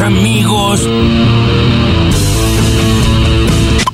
[0.00, 0.86] amigos.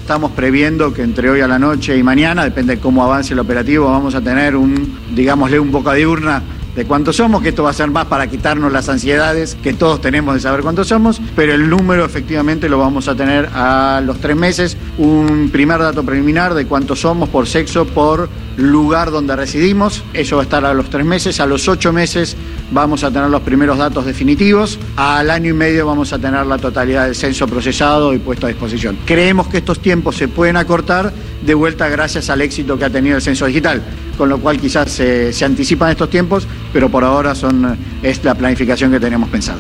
[0.01, 3.39] Estamos previendo que entre hoy a la noche y mañana, depende de cómo avance el
[3.39, 6.43] operativo, vamos a tener un, digámosle, un boca de urna
[6.75, 10.01] de cuántos somos, que esto va a ser más para quitarnos las ansiedades que todos
[10.01, 14.21] tenemos de saber cuántos somos, pero el número efectivamente lo vamos a tener a los
[14.21, 20.03] tres meses, un primer dato preliminar de cuántos somos por sexo, por lugar donde residimos,
[20.13, 22.37] eso va a estar a los tres meses, a los ocho meses
[22.71, 26.59] vamos a tener los primeros datos definitivos, al año y medio vamos a tener la
[26.59, 28.99] totalidad del censo procesado y puesto a disposición.
[29.05, 31.13] Creemos que estos tiempos se pueden acortar
[31.45, 33.83] de vuelta gracias al éxito que ha tenido el censo digital,
[34.17, 38.35] con lo cual quizás se, se anticipan estos tiempos, pero por ahora son, es la
[38.35, 39.59] planificación que tenemos pensado.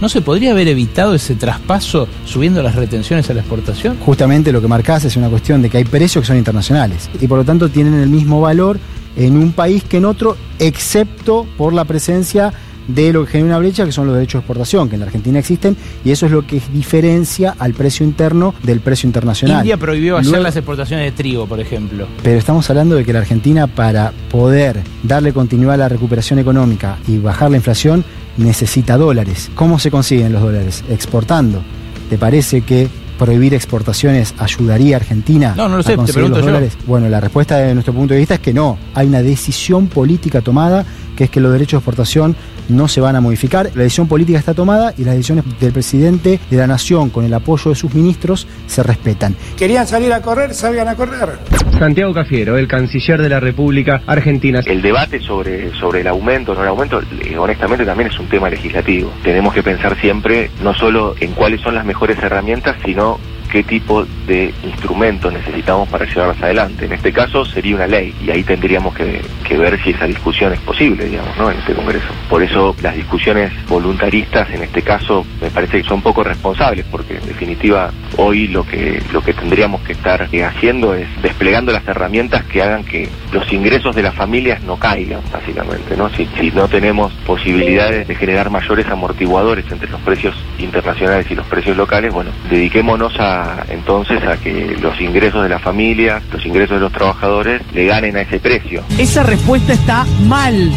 [0.00, 3.98] ¿No se podría haber evitado ese traspaso subiendo las retenciones a la exportación?
[4.00, 7.28] Justamente lo que marcás es una cuestión de que hay precios que son internacionales y
[7.28, 8.80] por lo tanto tienen el mismo valor
[9.16, 12.52] en un país que en otro, excepto por la presencia
[12.94, 15.06] de lo que genera una brecha, que son los derechos de exportación, que en la
[15.06, 19.58] Argentina existen, y eso es lo que diferencia al precio interno del precio internacional.
[19.60, 22.06] India prohibió Luego- hacer las exportaciones de trigo, por ejemplo.
[22.22, 26.98] Pero estamos hablando de que la Argentina, para poder darle continuidad a la recuperación económica
[27.08, 28.04] y bajar la inflación,
[28.36, 29.50] necesita dólares.
[29.54, 30.84] ¿Cómo se consiguen los dólares?
[30.90, 31.62] Exportando.
[32.10, 36.40] ¿Te parece que prohibir exportaciones ayudaría a Argentina No, no lo sé, a conseguir los
[36.40, 36.46] yo.
[36.46, 36.76] dólares?
[36.86, 38.78] Bueno, la respuesta de nuestro punto de vista es que no.
[38.94, 40.84] Hay una decisión política tomada,
[41.16, 42.36] que es que los derechos de exportación
[42.68, 43.70] no se van a modificar.
[43.74, 47.34] La decisión política está tomada y las decisiones del presidente de la nación, con el
[47.34, 49.34] apoyo de sus ministros, se respetan.
[49.56, 51.38] Querían salir a correr, salgan a correr.
[51.78, 54.60] Santiago Cafiero, el canciller de la República Argentina.
[54.64, 58.28] El debate sobre, sobre el aumento o no el aumento, eh, honestamente también es un
[58.28, 59.12] tema legislativo.
[59.22, 63.18] Tenemos que pensar siempre no solo en cuáles son las mejores herramientas, sino
[63.52, 66.86] qué tipo de instrumentos necesitamos para llevarlas adelante.
[66.86, 69.20] En este caso sería una ley y ahí tendríamos que,
[69.52, 71.50] ver si esa discusión es posible, digamos, ¿no?
[71.50, 72.06] en este Congreso.
[72.30, 77.18] Por eso las discusiones voluntaristas en este caso me parece que son poco responsables porque
[77.18, 81.86] en definitiva hoy lo que, lo que tendríamos que estar eh, haciendo es desplegando las
[81.86, 86.08] herramientas que hagan que los ingresos de las familias no caigan, básicamente, ¿no?
[86.08, 91.46] Si, si no tenemos posibilidades de generar mayores amortiguadores entre los precios internacionales y los
[91.46, 96.76] precios locales, bueno, dediquémonos a entonces a que los ingresos de las familias, los ingresos
[96.76, 98.82] de los trabajadores le ganen a ese precio.
[98.98, 100.72] Esa respuesta está mal.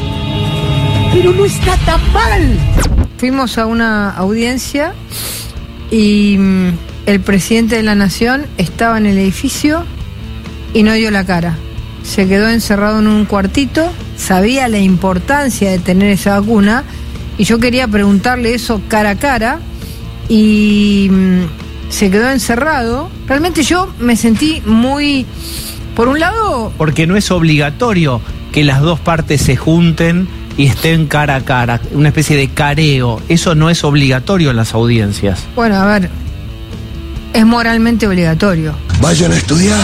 [1.13, 2.57] Pero no está tan mal.
[3.17, 4.93] Fuimos a una audiencia
[5.89, 6.69] y mm,
[7.05, 9.85] el presidente de la nación estaba en el edificio
[10.73, 11.55] y no dio la cara.
[12.03, 16.83] Se quedó encerrado en un cuartito, sabía la importancia de tener esa vacuna
[17.37, 19.59] y yo quería preguntarle eso cara a cara
[20.27, 23.09] y mm, se quedó encerrado.
[23.27, 25.25] Realmente yo me sentí muy,
[25.95, 31.07] por un lado, Porque no es obligatorio que las dos partes se junten y estén
[31.07, 33.21] cara a cara, una especie de careo.
[33.27, 35.43] Eso no es obligatorio en las audiencias.
[35.55, 36.09] bueno, a ver,
[37.33, 38.73] es moralmente obligatorio.
[39.01, 39.79] Vayan a estudiar.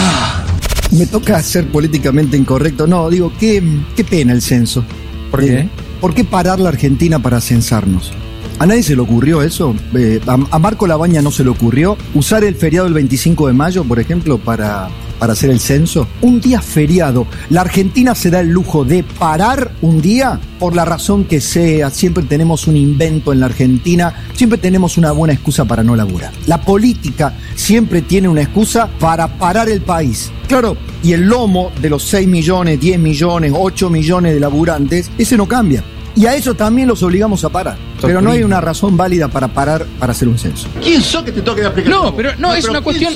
[0.90, 2.86] Me toca ser políticamente incorrecto.
[2.86, 3.62] No, digo, qué,
[3.96, 4.84] qué pena el censo.
[5.30, 5.58] ¿Por qué?
[5.60, 5.68] Eh,
[6.00, 8.12] ¿Por qué parar la Argentina para censarnos?
[8.58, 9.74] ¿A nadie se le ocurrió eso?
[9.94, 13.84] Eh, a, Marco Labaña no se le ocurrió usar el feriado del 25 de mayo,
[13.84, 16.06] por ejemplo, para, para hacer el censo.
[16.20, 17.26] Un día feriado.
[17.50, 21.90] La Argentina se da el lujo de parar un día por la razón que sea.
[21.90, 24.14] Siempre tenemos un invento en la Argentina.
[24.34, 26.32] Siempre tenemos una buena excusa para no laburar.
[26.46, 30.30] La política siempre tiene una excusa para parar el país.
[30.46, 35.36] Claro, y el lomo de los 6 millones, 10 millones, 8 millones de laburantes, ese
[35.36, 35.82] no cambia.
[36.14, 37.91] Y a eso también los obligamos a parar.
[38.06, 40.68] Pero no hay una razón válida para parar para hacer un censo.
[40.82, 42.04] ¿Quién sos que te toque la explicación?
[42.04, 43.12] No, pero no, es una cuestión.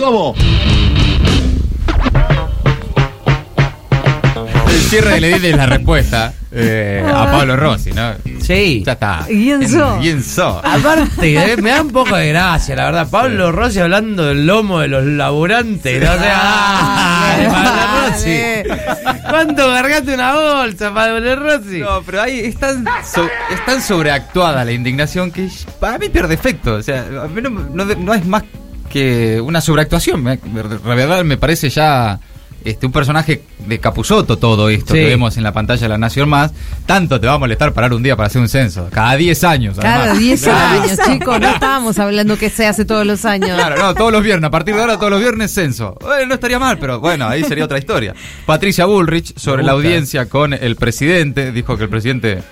[4.77, 8.13] El cierre edit es la respuesta eh, a Pablo Rossi, ¿no?
[8.43, 8.83] Sí.
[8.85, 9.25] Ya está.
[9.27, 10.01] ¿Quién sos?
[10.03, 10.63] ¿Quién sos?
[10.63, 13.09] Aparte, eh, me da un poco de gracia, la verdad.
[13.11, 16.03] Pablo Rossi hablando del lomo de los laburantes.
[16.03, 16.13] ¿no?
[16.13, 19.21] O sea, ah, Pablo Rossi.
[19.31, 21.79] ¿Cuánto cargaste una bolsa, Pablo Rossi?
[21.81, 25.49] No, pero ahí es tan, so- es tan sobreactuada la indignación que
[25.81, 26.75] para mí pierde efecto.
[26.75, 28.45] O sea, a mí no, no- no es más
[28.91, 30.23] que una sobreactuación.
[30.25, 32.21] La verdad me parece ya
[32.67, 35.01] este, un personaje de Capusotto todo esto Sí.
[35.01, 36.53] que vemos en la pantalla de La Nación Más.
[36.87, 38.89] Tanto te va a molestar parar un día para hacer un censo.
[38.93, 39.77] Cada 10 años.
[39.81, 40.19] Cada además.
[40.19, 40.83] 10 Claro.
[40.83, 41.41] años, chicos.
[41.41, 43.51] No estábamos hablando que se hace todos los años.
[43.55, 45.97] Claro, no, todos los viernes, a partir de ahora todos los viernes censo.
[46.01, 48.15] Bueno, no estaría mal, pero bueno, ahí sería otra historia.
[48.45, 52.43] Patricia Bullrich, sobre la audiencia con el presidente, dijo que el presidente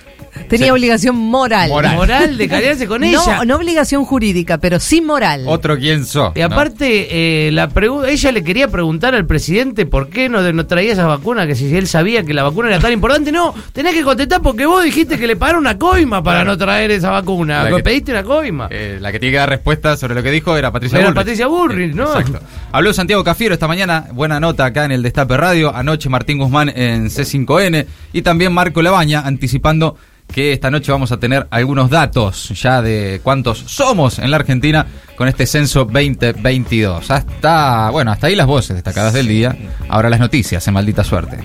[0.49, 1.71] Tenía obligación moral.
[1.71, 2.37] Moral.
[2.37, 3.45] de cariarse con No, ella.
[3.45, 5.45] no obligación jurídica, pero sí moral.
[5.47, 6.33] Otro quién sos.
[6.35, 10.67] Y aparte, eh, la pregu- ella le quería preguntar al presidente por qué no, no
[10.67, 13.31] traía esas vacunas, que si él sabía que la vacuna era tan importante.
[13.33, 16.51] No, tenés que contestar porque vos dijiste que le pagaron una coima para Claro.
[16.53, 17.69] no traer esa vacuna.
[17.69, 18.69] Que- Pediste una coima.
[18.71, 21.21] Eh, la que tiene que dar respuesta sobre lo que dijo era Patricia Era Bullrich.
[21.21, 22.05] Patricia Bullrich, ¿no?
[22.19, 22.41] Exacto.
[22.73, 26.71] Habló Santiago Cafiero esta mañana, buena nota acá en el Destape Radio, anoche Martín Guzmán
[26.75, 29.97] en C5N y también Marco Labaña anticipando
[30.35, 34.85] que esta noche vamos a tener algunos datos ya de cuántos somos en la Argentina
[35.17, 37.09] con este censo 2022.
[37.09, 39.57] Hasta, bueno, hasta ahí las voces destacadas del día.
[39.89, 41.39] Ahora las noticias en maldita suerte.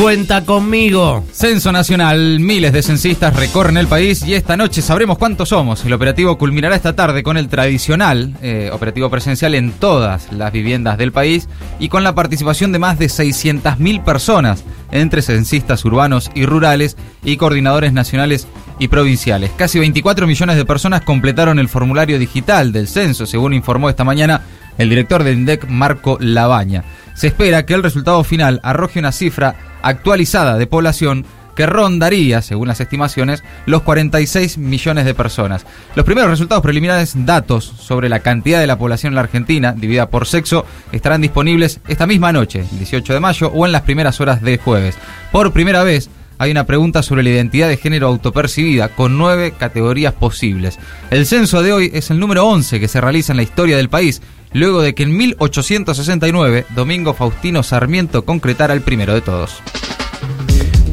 [0.00, 1.24] Cuenta conmigo.
[1.32, 5.82] Censo Nacional, miles de censistas recorren el país y esta noche sabremos cuántos somos.
[5.86, 10.98] El operativo culminará esta tarde con el tradicional eh, operativo presencial en todas las viviendas
[10.98, 11.48] del país
[11.78, 17.38] y con la participación de más de 600.000 personas, entre censistas urbanos y rurales y
[17.38, 19.50] coordinadores nacionales y provinciales.
[19.56, 24.42] Casi 24 millones de personas completaron el formulario digital del censo, según informó esta mañana
[24.76, 26.84] el director del INDEC, Marco Labaña.
[27.14, 29.56] Se espera que el resultado final arroje una cifra
[29.88, 31.24] actualizada de población
[31.54, 35.64] que rondaría, según las estimaciones, los 46 millones de personas.
[35.94, 40.10] Los primeros resultados preliminares, datos sobre la cantidad de la población en la Argentina, dividida
[40.10, 44.20] por sexo, estarán disponibles esta misma noche, el 18 de mayo, o en las primeras
[44.20, 44.96] horas de jueves.
[45.32, 50.12] Por primera vez, hay una pregunta sobre la identidad de género autopercibida, con nueve categorías
[50.12, 50.78] posibles.
[51.10, 53.88] El censo de hoy es el número 11 que se realiza en la historia del
[53.88, 54.20] país,
[54.56, 59.62] luego de que en 1869 Domingo Faustino Sarmiento concretara el primero de todos.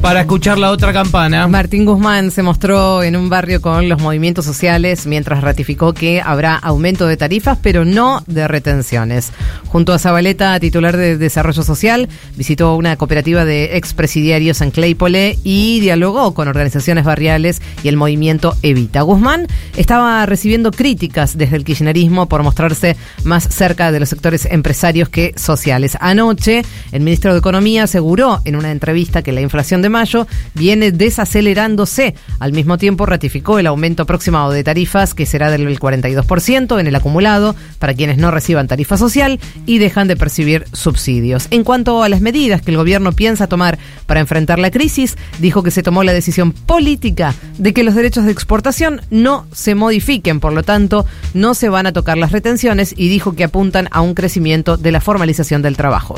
[0.04, 1.48] Para escuchar la otra campana.
[1.48, 6.58] Martín Guzmán se mostró en un barrio con los movimientos sociales mientras ratificó que habrá
[6.58, 9.32] aumento de tarifas, pero no de retenciones.
[9.68, 15.80] Junto a Zabaleta, titular de Desarrollo Social, visitó una cooperativa de expresidiarios en Claypole y
[15.80, 19.04] dialogó con organizaciones barriales y el movimiento Evita.
[19.04, 19.48] Guzmán
[19.78, 25.34] estaba recibiendo críticas desde el kirchnerismo por mostrarse más cerca de los sectores empresarios que
[25.38, 25.98] sociales.
[26.02, 30.92] Anoche, el ministro de Economía aseguró en una entrevista que la inflación de mayo viene
[30.92, 32.16] desacelerándose.
[32.40, 36.96] Al mismo tiempo ratificó el aumento aproximado de tarifas que será del 42% en el
[36.96, 41.48] acumulado para quienes no reciban tarifa social y dejan de percibir subsidios.
[41.52, 45.64] En cuanto a las medidas que el gobierno piensa tomar para enfrentar la crisis, dijo
[45.64, 50.40] que se tomó la decisión política de que los derechos de exportación no se modifiquen,
[50.40, 54.02] por lo tanto no se van a tocar las retenciones y dijo que apuntan a
[54.02, 56.16] un crecimiento de la formalización del trabajo.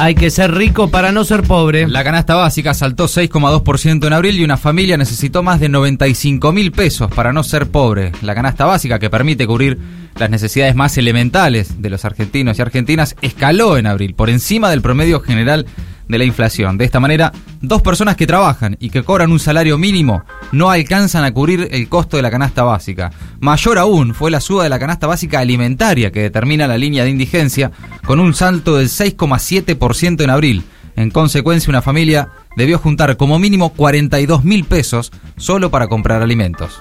[0.00, 1.88] Hay que ser rico para no ser pobre.
[1.88, 6.70] La canasta básica saltó 6,2% en abril y una familia necesitó más de 95 mil
[6.70, 8.12] pesos para no ser pobre.
[8.22, 9.76] La canasta básica, que permite cubrir
[10.16, 14.82] las necesidades más elementales de los argentinos y argentinas, escaló en abril por encima del
[14.82, 15.66] promedio general
[16.08, 16.78] de la inflación.
[16.78, 21.24] De esta manera, dos personas que trabajan y que cobran un salario mínimo no alcanzan
[21.24, 23.12] a cubrir el costo de la canasta básica.
[23.40, 27.10] Mayor aún fue la suba de la canasta básica alimentaria que determina la línea de
[27.10, 27.70] indigencia
[28.04, 30.64] con un salto del 6,7% en abril.
[30.96, 36.78] En consecuencia, una familia debió juntar como mínimo 42 mil pesos solo para comprar alimentos.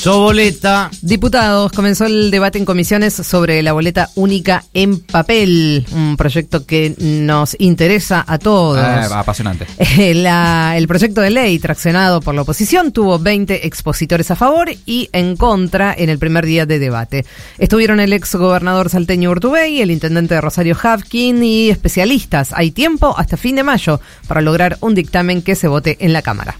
[0.00, 0.90] Soboleta.
[1.02, 6.94] Diputados, comenzó el debate en comisiones sobre la boleta única en papel, un proyecto que
[6.98, 8.78] nos interesa a todos.
[8.78, 9.66] Ah, apasionante.
[9.78, 14.70] Eh, la- el proyecto de ley traccionado por la oposición tuvo 20 expositores a favor
[14.86, 17.26] y en contra en el primer día de debate.
[17.58, 22.54] Estuvieron el ex gobernador salteño Urtubey, el intendente de Rosario Havkin y especialistas.
[22.54, 26.22] Hay tiempo hasta fin de mayo para lograr un dictamen que se vote en la
[26.22, 26.56] Cámara.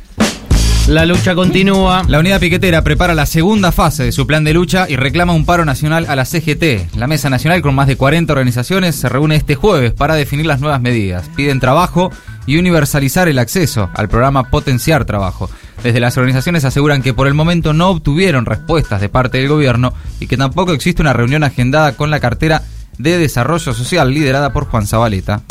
[0.90, 2.02] La lucha continúa.
[2.08, 5.44] La unidad piquetera prepara la segunda fase de su plan de lucha y reclama un
[5.44, 6.96] paro nacional a la CGT.
[6.96, 10.58] La Mesa Nacional, con más de 40 organizaciones, se reúne este jueves para definir las
[10.58, 11.30] nuevas medidas.
[11.36, 12.10] Piden trabajo
[12.44, 15.48] y universalizar el acceso al programa Potenciar Trabajo.
[15.84, 19.94] Desde las organizaciones aseguran que por el momento no obtuvieron respuestas de parte del gobierno
[20.18, 22.64] y que tampoco existe una reunión agendada con la cartera
[22.98, 25.42] de Desarrollo Social liderada por Juan Zabaleta.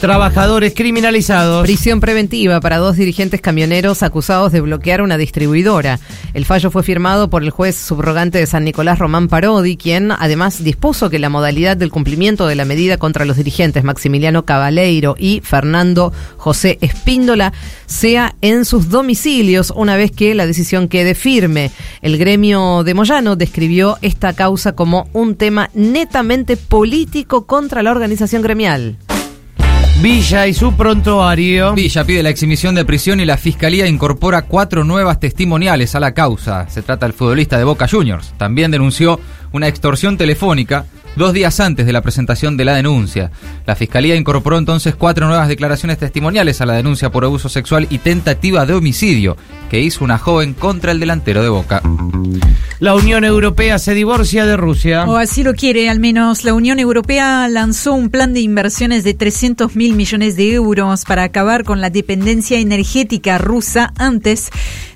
[0.00, 1.64] Trabajadores criminalizados.
[1.64, 5.98] Prisión preventiva para dos dirigentes camioneros acusados de bloquear una distribuidora.
[6.34, 10.62] El fallo fue firmado por el juez subrogante de San Nicolás Román Parodi, quien además
[10.62, 15.40] dispuso que la modalidad del cumplimiento de la medida contra los dirigentes Maximiliano Cabaleiro y
[15.42, 17.52] Fernando José Espíndola
[17.86, 21.72] sea en sus domicilios una vez que la decisión quede firme.
[22.02, 28.42] El gremio de Moyano describió esta causa como un tema netamente político contra la organización
[28.42, 28.96] gremial.
[30.00, 31.74] Villa y su prontuario.
[31.74, 36.14] Villa pide la exhibición de prisión y la fiscalía incorpora cuatro nuevas testimoniales a la
[36.14, 36.70] causa.
[36.70, 38.32] Se trata del futbolista de Boca Juniors.
[38.36, 39.18] También denunció
[39.50, 40.86] una extorsión telefónica
[41.18, 43.30] dos días antes de la presentación de la denuncia.
[43.66, 47.98] La Fiscalía incorporó entonces cuatro nuevas declaraciones testimoniales a la denuncia por abuso sexual y
[47.98, 49.36] tentativa de homicidio
[49.70, 51.82] que hizo una joven contra el delantero de Boca.
[52.80, 55.04] La Unión Europea se divorcia de Rusia.
[55.06, 56.44] O así lo quiere, al menos.
[56.44, 61.24] La Unión Europea lanzó un plan de inversiones de 300 mil millones de euros para
[61.24, 64.50] acabar con la dependencia energética rusa antes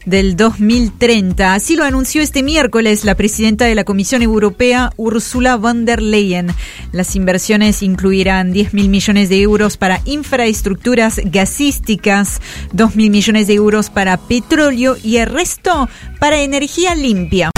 [0.07, 1.55] del 2030.
[1.55, 6.55] Así lo anunció este miércoles la presidenta de la Comisión Europea, Ursula von der Leyen.
[6.93, 12.41] Las inversiones incluirán 10 mil millones de euros para infraestructuras gasísticas,
[12.73, 17.51] 2 mil millones de euros para petróleo y el resto para energía limpia.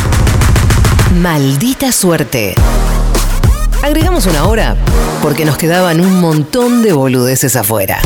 [1.20, 2.54] Maldita suerte.
[3.82, 4.76] Agregamos una hora
[5.22, 8.00] porque nos quedaban un montón de boludeces afuera.